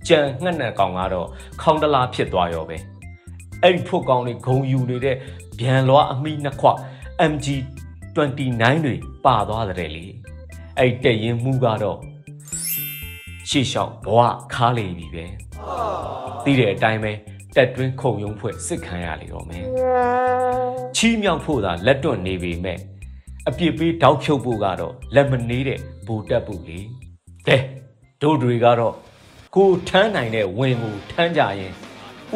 [0.08, 1.28] ကြံငှက်နှစ်ကောင်ကတော့
[1.62, 2.78] ခေါင်းတလားဖြစ်သွားရောပဲ
[3.64, 5.16] အဲ့ဒီဖို့ကောင်တွေဂုံယူနေတဲ့
[5.60, 6.68] ဗျံလွားအမိနှစ်ခွ
[7.32, 7.48] MG
[8.16, 10.06] 29တွေပါသွားတယ်လေ
[10.78, 12.00] အဲ့တက်ရင်မှုကတော့
[13.50, 14.20] ရှေ့လျှောက်ဘဝ
[14.54, 15.26] ခါလေပြီပဲ
[16.44, 17.12] သိတဲ့အတိုင်းပဲ
[17.56, 19.66] တက်တွင်းခုံယုံဖွဲ့စစ်ခံရလေတော့မယ်
[20.96, 22.80] ချီးမြောက်ဖို့သာလက်တွန့်နေပေမဲ့
[23.50, 26.80] အပြစ်ပေးတောက်ဖြုတ်ဖို့ကတော့လက်မနေတဲ့ဘူတက်ပုလေ
[27.48, 27.58] ကဲ
[28.22, 28.94] တို့တွေကတော့
[29.56, 31.74] ကိုထမ်းနိုင်တဲ့ဝင်ကိုထမ်းကြရင်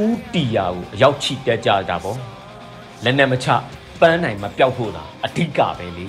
[0.06, 2.20] ဥတီယာကိုအရောက်ချိတက်ကြတာပေါ့
[3.04, 3.48] လက်နဲ့မချ
[4.00, 6.08] ပန်းနိုင်မပြောက်ဖို့သာအဓိကပဲလေ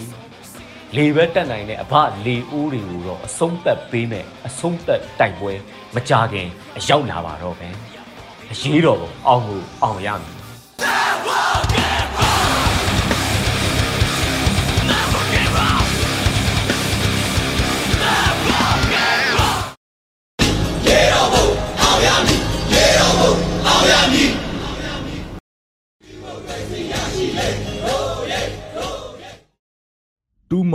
[0.96, 1.94] လေပဲတက်နိုင်တဲ့အဘ
[2.26, 5.52] လေအိုးတွေကိုတော့အဆုံးသက်ပေးမယ်အဆုံးသက်တိုက်ပွဲ
[5.94, 6.48] မကြခင်
[6.78, 7.68] အရောက်လာပါတော့ပဲ
[8.52, 10.36] အရေးတော်ပုံအောင်ကိုအောင်ရမယ်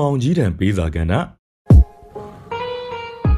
[0.02, 1.14] မောင်ကြီးတံပေးစာကဏ္ဍ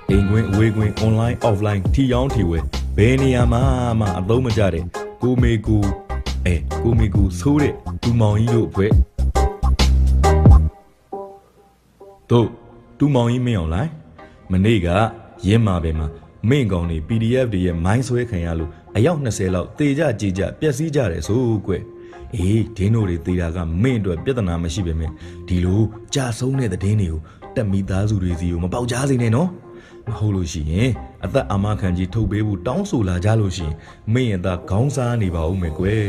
[0.09, 2.59] အိမ်ကွင်းအဝေးကွင်း online offline ထီရောင်းထီဝဲ
[2.97, 3.63] ဘယ်နေရာမှာ
[3.99, 4.83] မှအသုံးမကျတဲ့
[5.21, 5.77] ကိုမေကူ
[6.45, 8.91] အဲကိုမေကူဆိုးတဲ့တူမောင်ကြီးတို့အဖွဲ့
[12.29, 12.47] တို့
[12.99, 13.89] တူမောင်ကြီးမင်းအောင်လိုက်
[14.51, 14.87] မနေ့က
[15.47, 16.07] ရင်းမာပဲမှာ
[16.49, 21.73] မင်းကောင်နေ PDF တွေရဲ့မိုင်းဆွဲခံရလို့အယောက်20လောက်တေကြကြည်ကြပျက်စီးကြတယ်ဆိုကွ
[22.35, 25.11] အေးဒင်းတို့တွေတေတာကမင်းအတွက်ပြဿနာမရှိပေမဲ့
[25.47, 25.81] ဒီလို
[26.13, 27.21] ကြာဆုံးတဲ့တဲ့င်းတွေကို
[27.55, 29.49] တက်မိသားစုတွေစီကိုမပေါက်ကြားစေနဲ့နော်
[30.07, 30.89] မဟုတ်လို့ရှိရင်
[31.25, 33.75] အသက်အာမခံကြီးထုတ်ပေးဖို့တောင်းဆိုလာကြလို့ရှိရင်
[34.13, 36.05] မင်းရဲ့သားခေါင်းစားနေပါဦးမယ်ကွယ်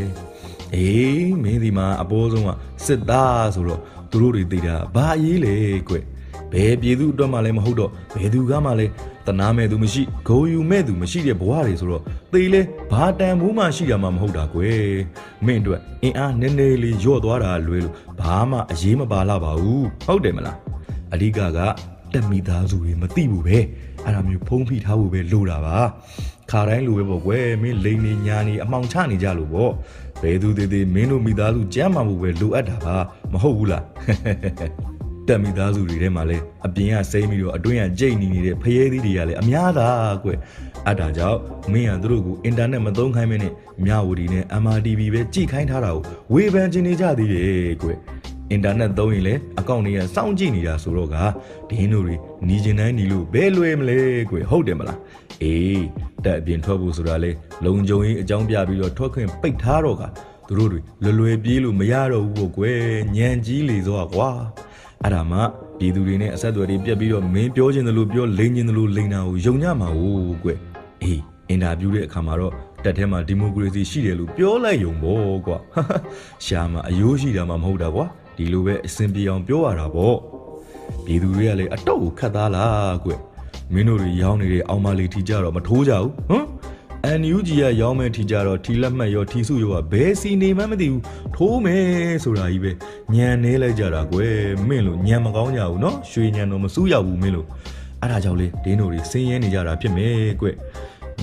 [0.75, 2.49] အေးမင်းဒီမှာအပေါ်ဆုံးက
[2.85, 5.55] စစ်သားဆိုတော့သူတို့တွေတေတာဘာအရေးလဲ
[5.89, 6.03] ကွယ်
[6.51, 8.91] ဘယ်ပြည်သူအတွက်မှလည်းမဟုတ်တော့ဘယ်သူကမှလည်း
[9.27, 12.03] တနာမဲ့သူမရှိဂုံယူမဲ့သူမရှိတဲ့ဘဝတွေဆိုတော့
[12.33, 14.95] သေလဲဘာတန်မိုးမှရှိတာမှမဟုတ်တာကွယ်
[15.45, 20.57] မင်းအတွက်အင်အားနည်းနည်းလေးညော့သွားတာလွယ်လို့ဘာမှအရေးမပါလာပါဘူးဟုတ်တယ်မလား
[21.13, 21.59] အဓိကက
[22.13, 23.57] တက်မိသားစုတွေမသိဘူးပဲ
[24.03, 25.77] အဲ့ဒါမျိုးဖုံးဖိထားဖို့ပဲလိုတာပါ
[26.51, 29.71] ခါတိုင်းလိုပဲပေါ့ကွယ်မင်းလိန်နေညာနေအမှောင်ချနေကြလို့ပေါ့
[30.21, 32.95] ဘယ်သူသေးသေးမင်းတို့မိသားစုကြမ်းမှမှုပဲလိုအပ်တာပါ
[33.33, 33.83] မဟုတ်ဘူးလား
[35.27, 39.87] တက်မိသားစုတွေထဲမှာလဲအပြင်ကစိမ့်ပြီးတော့အတွင်းကကြိတ်နေနေတဲ့ဖရဲသီးတွေကလည်းအများသာ
[40.23, 40.29] ကွ
[40.85, 41.39] အဲ့ဒါကြောင့်
[41.73, 43.53] မင်းကသူတို့ကိုအင်တာနက်မသုံးခိုင်းမနဲ့
[43.85, 46.03] မြဝတီနဲ့ MRTV ပဲကြည့်ခိုင်းထားတာကို
[46.33, 47.89] ဝေဖန်ချင်နေကြသေးတယ်ကွ
[48.51, 51.15] အင်တာနက်သုံးရင်လည်းအကောင့်တွေကစောင့်ကြည့်နေတာဆိုတော့က
[51.69, 52.15] ဒင်းတို့တွေ
[52.47, 53.97] ညီကျင်တိုင်းညီလို့ဘယ်လွယ်မလဲ
[54.29, 54.99] ကွဟုတ်တယ်မလား
[55.43, 55.85] အေး
[56.25, 57.31] တက်အပြင်ထွက်ဖို့ဆိုတာလေ
[57.65, 60.03] လုံကြုံရေးအကြောင်းပြပြီးတော့ထွက်ခွင့်ပိတ်ထားတော့က
[60.47, 62.79] သူတို့တွေလွယ်လွယ်ပြေးလို့မရတော့ဘူးကွယ်
[63.15, 64.29] ညံကြီးလေစောကွာ
[65.03, 65.39] အဲ့ဒါမှ
[65.79, 70.49] ပြည်သူတွေနဲ့အဆက်အသွယ်တွေပြတ်ပြီးတော့မင်းပြောချင်တယ်လို့ပြောလိန်ချင်တယ်လို့လိန်တာကိုယုံကြမှာဟုတ်ကွ
[71.03, 75.57] အေးအင်တာဗျူးတဲ့အခါမှာတော့တက်ထဲမှာဒီမိုကရေစီရှိတယ်လို့ပြောလိုက်ယုံပေါ့ကွာ
[76.45, 78.05] ရှာမှာအယိုးရှိတာမှမဟုတ်တာကွာ
[78.37, 80.17] ဒီလိုပဲအစဉ်ပြေအောင်ပြောရတာပေါ့
[81.05, 83.11] ပြည်သူတွေကလည်းအတော့ကိုခတ်သားလားကွ
[83.73, 86.45] မင်းတို့တွေရောင်းနေတဲ့အောင်မလေးထီကြတော့မထိုးကြဘူးဟမ်
[87.20, 91.02] NUG ကရောင်းမဲ့ထီကြတော့ထီလက်မှတ်ရောထီစုရောကဘယ်စီနေမှမသိဘူး
[91.36, 92.70] ထိုးမယ်ဆိုတာကြီးပဲ
[93.14, 94.36] ညံနေလိုက်ကြတာကွယ်
[94.68, 97.46] မင်းလို့ညံမကောင်းကြဘူးเนาะရွှေညံတော့မစူးရောက်ဘူးမင်းလို့
[98.00, 100.46] အဲ့ဒါကြောင့်လေဒင်းတို့တွေစင်းရဲနေကြတာဖြစ်မယ်ကွ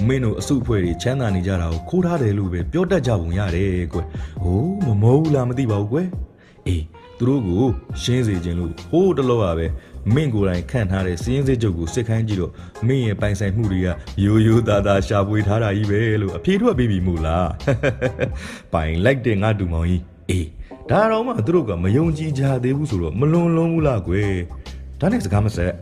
[0.08, 4.00] မင်းတို့အစုအဖွဲ့တွေချမ်းသာနေကြတာကိုခိုးထားတယ်လို့ပဲပြောတတ်ကြပုံရတယ်ကွ
[4.44, 6.00] ဟိုးမမိုးလားမသိပါဘူးကွ
[6.68, 6.84] အေး
[7.18, 7.64] သူတို့ကို
[8.02, 9.68] ရှင်းစေခြင်းလို့ဟိုးတလောကပဲ
[10.15, 12.53] မင်းကိုယ်တိုင်ခန့်ထားတဲ့စီးရင်စစ်ချုပ်ကိုစစ်ခိုင်းကြည့်တော့
[12.87, 13.89] မင်းရဲ့ပိုင်ဆိုင်မှုတွေက
[14.25, 17.49] ရိုးရိုးသားသားရှာပွေထားတာကြီးပဲလို့အပြေထွက်ပြီးပြီမို့လား
[18.75, 20.47] ပိုင်လိုက်တဲ့ငါတူမောင်ကြီးအေး
[20.91, 24.35] ဒါတော့မှသူတို့ကမယုံကြည်ကြသေးဘူးဆိုတော့မလွန်လုံးဘူးလားကွယ်
[25.01, 25.73] ဒါနဲ့စကားမဆက်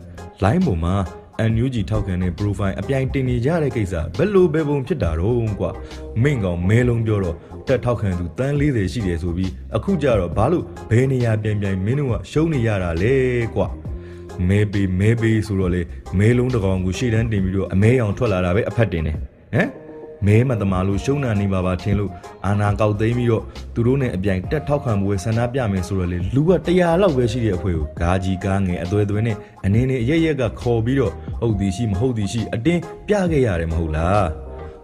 [0.43, 0.95] line ပေါ်မှာ
[1.51, 5.71] NUG ထောက်ခံတဲ့ profile အပြိုင်တင်နေကြတဲ့ကိစ္စဘယ်လိုပဲပုံဖြစ်တာတော့ကွာ
[6.23, 7.35] မင်းကောင်မဲလုံးပြောတော့
[7.67, 13.13] တက်ထောက်ခံသူတန်း40ရှိတယ်ဆိုပြီးအခုကြတော့ဘာလို့ဘယ်နေရာပြန်ပြန်မင်းတို့ကရှုံးနေရတာလဲ
[13.55, 13.67] ကွာ
[14.49, 15.81] မဲပေးမဲပေးဆိုတော့လေ
[16.19, 19.17] မဲလုံးတကောင်ကိုရှေ့တန်းတင်ပြီးတော့အမဲအောင်ထွက်လာတာပဲအဖက်တင်တယ်
[19.53, 19.69] ဟမ်
[20.27, 22.11] မဲမတမာလို့ရှုံးနာနေပါပါထင်လို့
[22.45, 34.27] အာနာကောက်သိမ်းပြီးတော့သူတို့နဲ့အပြိုင်တက်ထောက်ခံပွဲဆန္ဒပြမယ်ဆိုတော့လေလူက100လောက်ပဲရှိတဲ့အဖွဲကိုဂါကြီးကားငယ်အသွဲသွဲနဲ့အနေနဲ့အရက်ရက်ကခေါ်ပြီးတော့ဟုတ်သည်ရှိမဟုတ်သည်ရှိအတင်းပြခဲ့ရတယ်မဟုတ်လား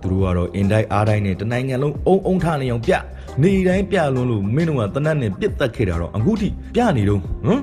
[0.02, 2.93] သူတို့ကတော့အင်တိုင်းအားတိုင်းနဲ့တနိုင်ငံလုံးအုံအုံထနေအောင်ပြ
[3.41, 7.62] နေတိုင်းပြလွန်းလို့မင်းတို့ကတနတ်နဲ့ပြစ်တက်ခဲ့တာတော့အခုထိပြနေတော့ဟမ်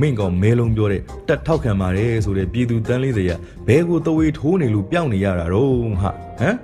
[0.00, 3.30] မင်းကောင်မဲလုံးပြောတဲ့တက်ထောက်ခံပါတယ်ဆိုတဲ့ပြည်သူတန်း40ရ
[3.66, 6.10] ဘဲကိုတဝေထိုးနေလို့ပြောင်းနေရတာတော့ဟာ
[6.40, 6.56] ဟမ်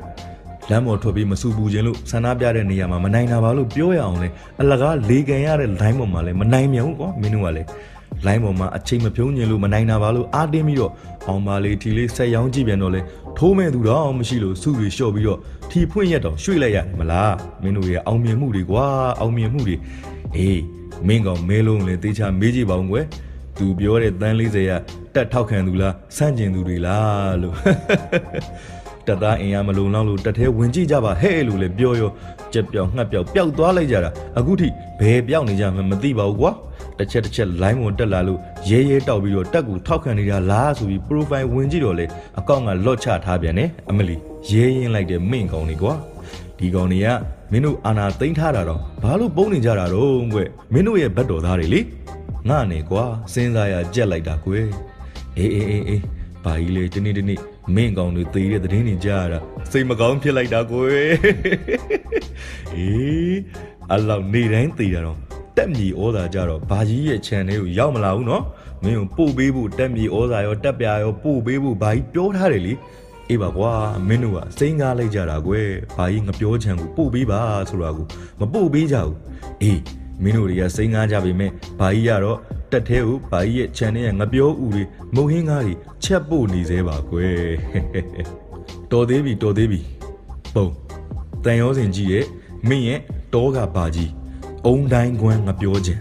[0.71, 4.29] လမ်းပေါ်ထွက်ပြီးမစူပူခြင်းလို့ဆန္ဒပြတဲ့နေရာမှာမနိုင်တာပါလို့ပြောရအောင်လေ
[4.61, 7.69] အလကားလေကန်ရတဲ့ line ပေါ်မှာလည်းမနိုင်မြန်ဘူးကွာမင်းတို့ကလည်း
[8.27, 10.93] line ပေါ်မှာအချိန်မဖြုံးညင်လို့မနိုင်တာပါလို့အားတင်းပြီးတော့
[11.29, 13.01] အောင်ပါလေထီလေးဆက်ရောင်းကြည့်ပြန်တော့လေ
[13.39, 15.39] ထိုးမဲ့သူတော့မရှိလို့စုတွေလျှော့ပြီးတော့
[15.71, 18.87] ထီဖွင့်ရက်တော့ရွှေ့လိုက်ရတယ်မလားမင်းတို့ရဲ့အောင်မြင်မှုတွေကွာ
[19.21, 19.77] အောင်မြင်မှုတွေ
[20.37, 20.61] အေး
[21.07, 23.05] မင်းကောင်မဲလုံးလည်းတေးချမေးကြည့်ပါဦးကွယ်
[23.59, 24.71] သူပြောတဲ့တန်း40ရ
[25.15, 27.57] တက်ထောက်ခံသူလားစန့်ကျင်သူတွေလားလို့
[29.07, 32.11] တက်သားအင်အားမလုံလောက်လို့တက်သေးဝင်ကြည့်ကြပါဟဲ့လို့လည်းပြောရော
[32.53, 34.69] ကြက်ပြောင်ငှက်ပြောင်ပျောက်သွားလိုက်ကြတာအခုထိ
[35.01, 36.53] ဘယ်ပျောက်နေကြမှမသိပါဘူးကွာ
[36.99, 38.39] တစ်ချက်တစ်ချက် line ဝင်တက်လာလို့
[38.69, 42.07] ရဲရဲတောက်ပြီးတော့တက်ကူထောက်ခံနေတာလားဆိုပြီး profile ဝင်ကြည့်တော့လေ
[42.39, 44.17] အကောင့်ကလော့ချထားပြန်တယ်အမလီ
[44.51, 45.95] ရဲရင်လိုက်တဲ့မင့်ကောင်တွေကွာ
[46.59, 47.07] ဒီကောင်တွေက
[47.53, 50.39] မင်းတို့အာနာသိမ်းထားတာတော့ဘာလို့ပုံနေကြတာတော့ကွ
[50.73, 51.81] မင်းတို့ရဲ့ဘတ်တော်သားတွေလေ
[52.49, 54.67] ငါနေကွာစဉ်းစားရကြက်လိုက်တာကွယ်
[55.39, 56.03] အေးအေးအေးအေး
[56.45, 57.41] ဘာကြီးလေဒီနေ့ဒီနေ့
[57.75, 59.39] မင်းကောင်တွေသေတဲ့သတင်းတွေကြားရတာ
[59.71, 61.09] စိတ်မကောင်းဖြစ်လိုက်တာကွယ်
[62.77, 63.37] အေး
[63.93, 65.19] အလောက်နေတိုင်းသေတာတော့
[65.57, 68.45] တက်မြေဩဇာကြတော့ဘာကြီးရဲ့ channel ကိုရောက်မလာဘူးနော်
[68.83, 72.75] မင်းကိုပို့ပေးဖို့တက်မြေဩဇာရောတက်ပြာရောပို့ပေးဖို့ဘာကြီးပြောထားတယ်လေ
[73.31, 73.73] အေးပါကွာ
[74.09, 78.07] မင်းတို့ကစိမ်းကားလိုက်ကြတာကွယ်ဘာကြီးငပြောချံကိုပို့ပေးပါဆိုတာကို
[78.41, 79.17] မပို့ပေးကြဘူး
[79.63, 79.81] အေး
[80.23, 82.39] မင်းတို့တွေကစိန်ငားကြပေမဲ့ဘာကြီးကတော့
[82.71, 84.83] တက်သေးဦးဘာကြီးရဲ့ channel ရဲ့ငပြောဦးတွေ
[85.15, 87.51] မုံဟင်းကားတွေချက်ပို့နေသေးပါကွယ်
[88.93, 89.81] တော်သေးပြီတော်သေးပြီ
[90.55, 90.67] ပုံ
[91.45, 92.25] တန်ရောစင်ကြီးရဲ့
[92.69, 93.01] မင်းရဲ့
[93.35, 94.11] တောကဘာကြီး
[94.67, 96.01] အုံတိုင်းကွမ်းငပြောခြင်း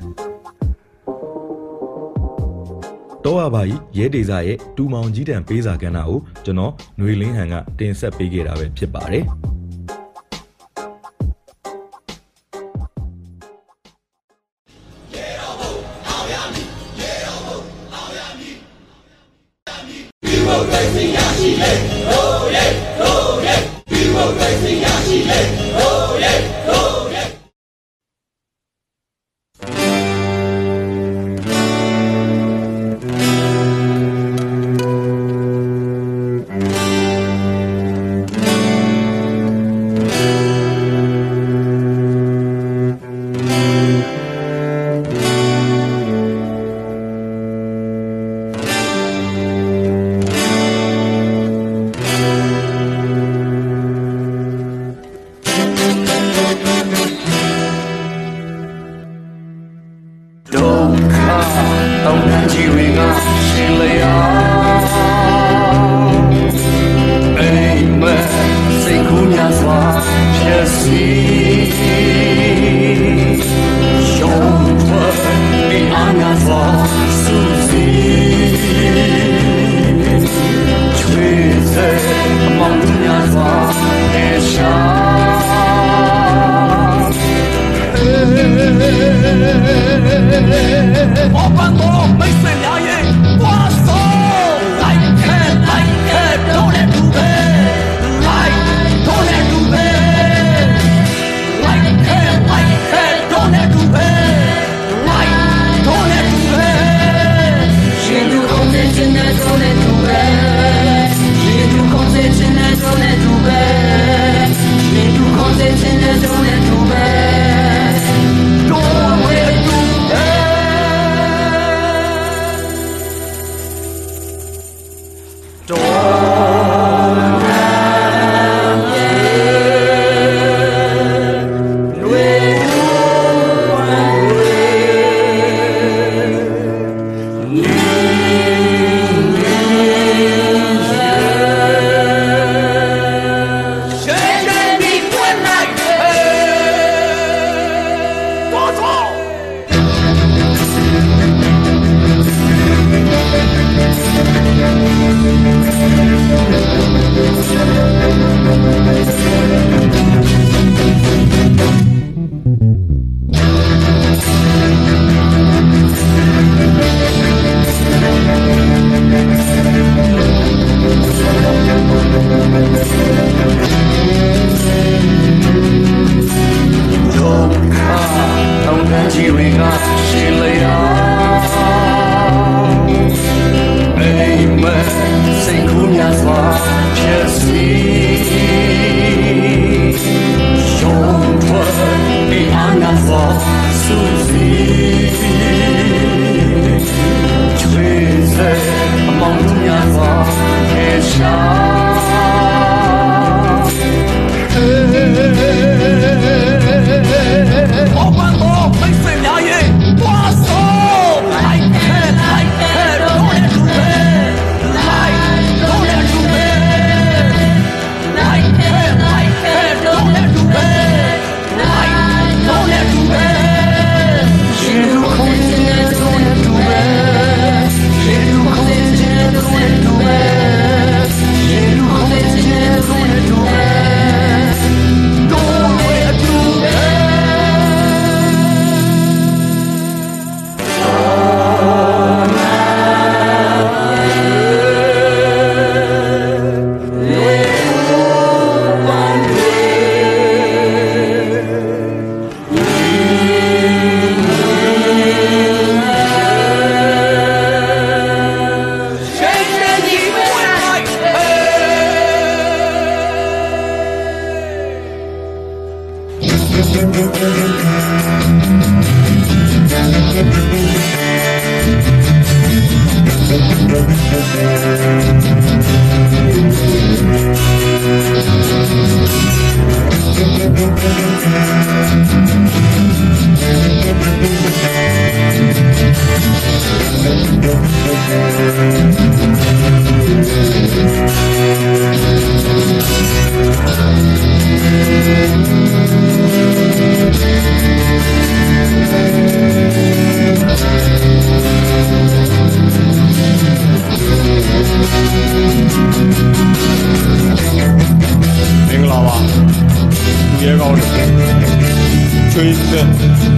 [3.26, 9.26] တော့အပါကြီးရဲဒေစာရဲ့တူမောင်ကြီးတန်ပေးစာကဏ္ဍကိုကျွန်တော်ຫນွေလင်းဟန်ကတင်ဆက်ပေးခဲ့တာပဲဖြစ်ပါတယ်။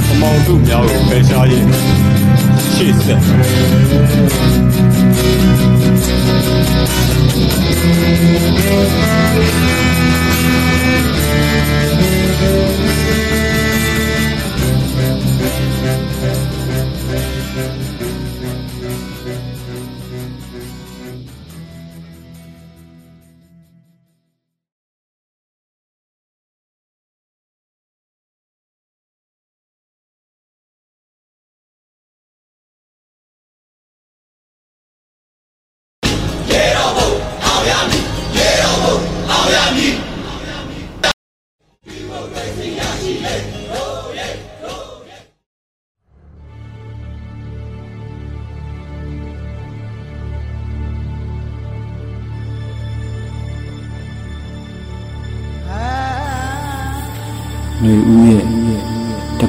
[0.06, 1.12] ဆက်အမောင်စုများကိုဖ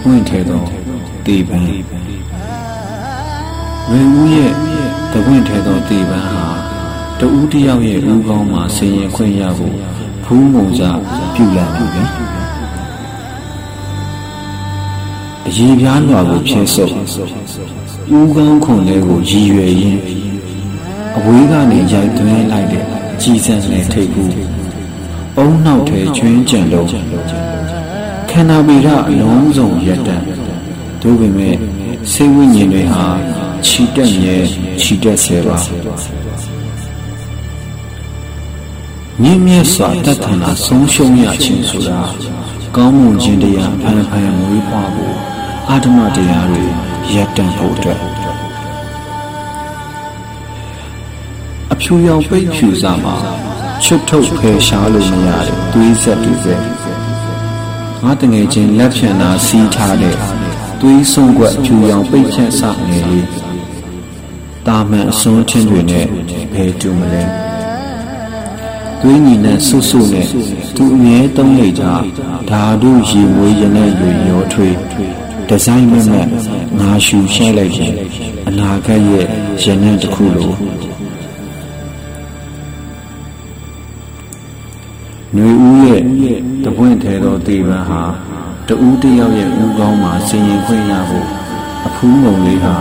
[0.09, 0.64] ပွင့်ထဲသော
[1.27, 1.68] တေပန်းຫ
[3.90, 4.53] ນွေဦးရဲ့
[5.12, 6.44] တပွင့်ထဲသောတေပန်းဟာ
[7.18, 9.77] တဦးတစ်ယောက်ရဲ့ဦးကောင်းမှာဆင်ရင်ခွင့်ရဖို့
[10.25, 10.99] ဖူးမုံစား
[11.35, 12.03] ပြုလာပြီပဲ
[15.47, 16.92] အရေးပြားလွှာကိုဖြဲဆုပ်
[18.16, 20.01] ဦးကောင်းခွန်လေးကိုရည်ရွယ်ရင်း
[21.16, 22.85] အဝေးကနေရိုက်သွင်းလိုက်တဲ့
[23.23, 24.33] ကြည်စံနဲ့ထိပ်ဘူး
[25.38, 27.47] အုံနောက်ထဲကျွင်းကြံလုံးခ
[28.40, 30.16] န္ဓာဗေဒအလုံးစုံရက်တံ
[31.03, 31.57] သို့ပေမဲ့
[32.12, 33.07] စိတ်ဝိညာဉ်တွေဟာ
[33.66, 34.37] ခြိတက်မြဲ
[34.81, 35.59] ခြိတက်ဆဲပါ
[39.22, 42.01] မြင့်မြတ်စွာတတ်ထန်တာဆုံးရှုံးရခြင်းဆိုတာ
[42.77, 45.16] ကောင်းမွန်ခြင်းတရားဖန်ဖန်မွေးဖွားဖို့
[45.68, 46.62] အာဓမတရားတွေ
[47.14, 48.01] ရက်တံဖို့အတွက်
[51.72, 53.16] အဖြူရောင်ပိတ်ဖြူစားမှာ
[53.85, 56.77] ချွတ်ထုတ်ဖယ်ရှားလို့မရတဲ့သွေးဆက်တွေပဲ
[58.04, 60.16] ငါတငယ်ချင်းလက်ဖြန်သာစီးထားတဲ့
[60.80, 63.26] သွေးဆုံးကွက်ဖြူရောင်ပိတ်ချက်စငယ်လေး
[64.66, 66.06] တာမန်အစွန်းချင်းတွေနဲ့
[66.52, 67.22] ဘယ်တူမလဲ
[69.00, 70.26] သွေးညီနဲ့ဆုဆုနဲ့
[70.76, 71.84] သူအမြဲသုံးနေကြ
[72.50, 74.76] ဓာတုရေမွေးရနဲ့ရွရောထွေး
[75.48, 76.26] ဒီဇိုင်းမဲ့မဲ့
[76.78, 77.94] ငါရှူရှဲလိုက်ရင်
[78.48, 79.26] အနာဂတ်ရဲ့
[79.62, 80.52] ရနံ့တစ်ခုလို
[87.48, 88.02] သောတေပံဟာ
[88.68, 91.26] တဦးတစ်ယောက်ရဲ့ဦးကောင်းမှာဆင်ရင်ခွင့်ရဖို့
[91.87, 92.76] အဖူးငုံလေးဟာ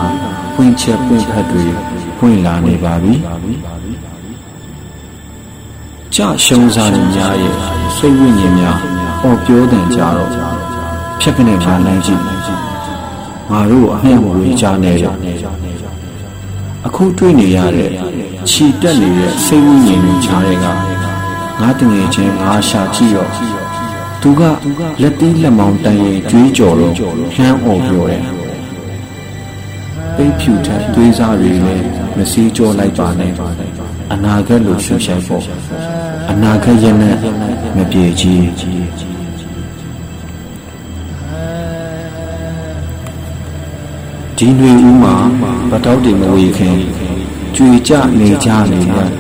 [0.56, 1.66] ပွင့်ချက်ပွင့်ဖက်တွေ
[2.18, 3.14] ပွင့်လာနေပါပြီ
[6.16, 7.56] ကြရှုံးစားနေများရဲ့
[7.98, 8.78] စိတ်ဝိညာဉ်များ
[9.22, 10.32] ဟောပြောတဲ့ကြတော့
[11.20, 12.22] ဖြက်ကနေမှလမ်းကြည့်
[13.50, 15.06] ငါတို့အမျက်ဝေးကြနေရ
[16.86, 17.90] အခုတွေ့နေရတဲ့
[18.50, 20.66] ခြီတက်နေတဲ့စိတ်ဝိညာဉ်တွေခြားတဲ့က
[21.62, 23.32] ငါတငယ်ချင်းငါရှာကြည့်တော့
[24.23, 24.43] သူက
[25.03, 26.95] လက်တီးလက်မောင်းတန်ရင်ကြွေးကြော်တော့
[27.35, 28.23] လှမ်းអော်ပြောတယ်
[30.17, 33.33] ပိတ်ဖြူထက်သွေးစားတွေလည်းမစည်းကြောလိုက်ပါနဲ့
[34.13, 35.45] အနာဂတ်လိုရှုရှိုက်ဖို့
[36.31, 37.17] အနာဂတ်ရဲ့နဲ့
[37.77, 38.47] မပြေကြီး
[44.39, 45.15] ဒီຫນွေဦးမှာ
[45.71, 46.77] ဗတောက်တွေမဝေခင်
[47.57, 49.11] ကြွေကြနေကြနေတဲ့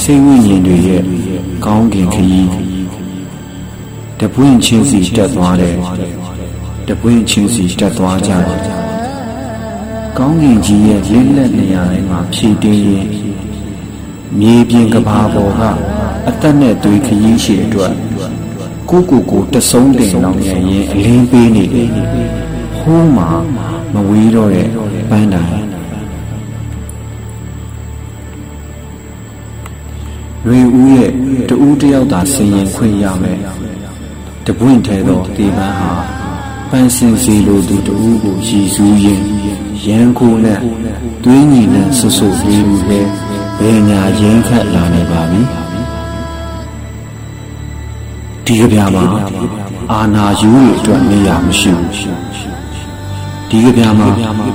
[0.00, 1.02] စိတ်ဝိညာဉ်တွေရဲ့
[1.64, 2.67] ကောင်းကင်ခရီး
[4.21, 5.75] တပွင့်ချင်းစီတက်သွားတယ်
[6.87, 8.61] တပွင့်ချင်းစီတက်သွားကြတယ်
[10.17, 13.07] ကောင်းကင်ကြီးရဲ့လင်းလက်နေရာတိုင်းမှာဖြည့်တင်းရင်
[14.39, 15.61] မြေပြင်ကဘာပေါ်က
[16.27, 17.93] အသက်နဲ့သွေးခရီးရှိအတွက်
[18.89, 21.89] ကိုကိုကိုတဆုံးတင်လောင်ရရင်အလင်းပေးနေတယ်
[22.77, 23.29] ဟိုးမှာ
[23.93, 24.67] မဝေးတော့တဲ့
[25.09, 25.59] ပန်းတိုင်
[30.45, 31.11] ရွေဦးရဲ့
[31.49, 33.39] တူးတယောက်သာဆင်ရင်ခွင့်ရမယ်
[34.49, 35.91] တပွင့်ထဲသောတေပန်းဟာ
[36.69, 39.21] ပန်းစင်စီလိုသူတူးကိုရည်စူးရင်
[39.85, 40.59] ရန်ကိုနဲ့
[41.23, 42.99] သွေးညီနဲ့ဆဆလေးလူပဲ
[43.59, 45.41] ဘယ်ညာရင်းခတ်လာနေပါပြီ
[48.45, 49.05] ဒီကဗျာမှာ
[49.91, 51.91] အာနာယူရဲ့အတွက်နေရာမရှိဘူး
[53.49, 54.09] ဒီကဗျာမှာ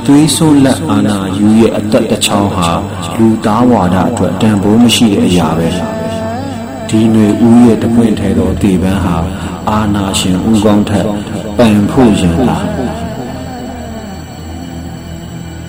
[0.07, 2.69] သွေးဆိုးလက်အာနာယူရဲ့အသက်တစ်ချောင်းဟာ
[3.17, 5.94] လူသားဝါဒအတွက်တန်ဖိုးမရှိတဲ့အရာပဲ
[6.95, 9.17] ဒီຫນွေဦးရဲ့တပွင့်ထဲသောတေပန်းဟာ
[9.71, 11.07] အာနာရှင်ဦးကောင်းထက်
[11.59, 12.59] ပန်ဖို့ရင်လာ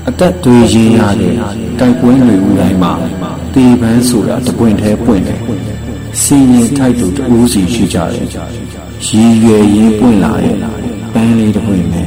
[0.07, 1.33] အသက်သွေးရင်းရတဲ့
[1.79, 2.93] တိုက်ပွဲတွေဦးတိုင်းမှာ
[3.53, 5.39] တေပန်းဆိုတာတပွင့်ထဲပွင့်တယ်
[6.21, 8.27] စီရင်ထိုက်သူတူးစီရှိကြတယ်
[9.07, 10.57] ရည်ရွယ်ရင်းပွင့်လာတဲ့
[11.13, 12.04] ပန်းလေးတပွင့်ပဲ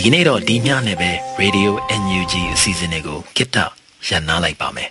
[0.00, 1.70] ဒီကနေ့တော့ဒီညနဲ့ပဲ Radio
[2.02, 3.56] NUG အစီအစဉ်လေးကိုကိတ္တ
[4.08, 4.90] ရန်နာလိုက်ပါမယ်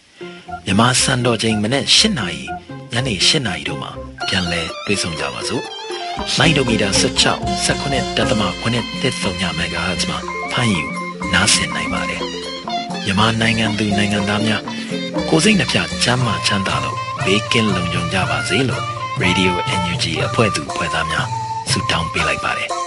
[0.66, 2.44] မြန်မာစံတော်ချိန်မနေ့၈နာရီ
[2.94, 3.92] ညနေ၈နာရီတို့မှာ
[4.28, 5.64] ပြန်လည်တွေ့ဆုံကြပါစို့
[6.38, 10.20] လိုင်းဒိုမီတာ16 19တက်သမ9တက်3ညမဂါဟတ်မှာ
[10.52, 10.84] ဖမ်းယူ
[11.34, 12.22] နားဆင်နိုင်ပါတယ်
[13.06, 14.62] မြန်မာနိုင်ငံသူနိုင်ငံသားများ
[15.30, 18.84] ကိုစိတ်နှပြချမ်းမာချမ်းသာလို့ဘေးကင်းလုံခြုံကြပါစေလို့
[19.24, 21.28] Radio NUG အဖွဲ့သူအဖွဲ့သားများ
[21.72, 22.87] ဆုတောင်းပေးလိုက်ပါတယ်အ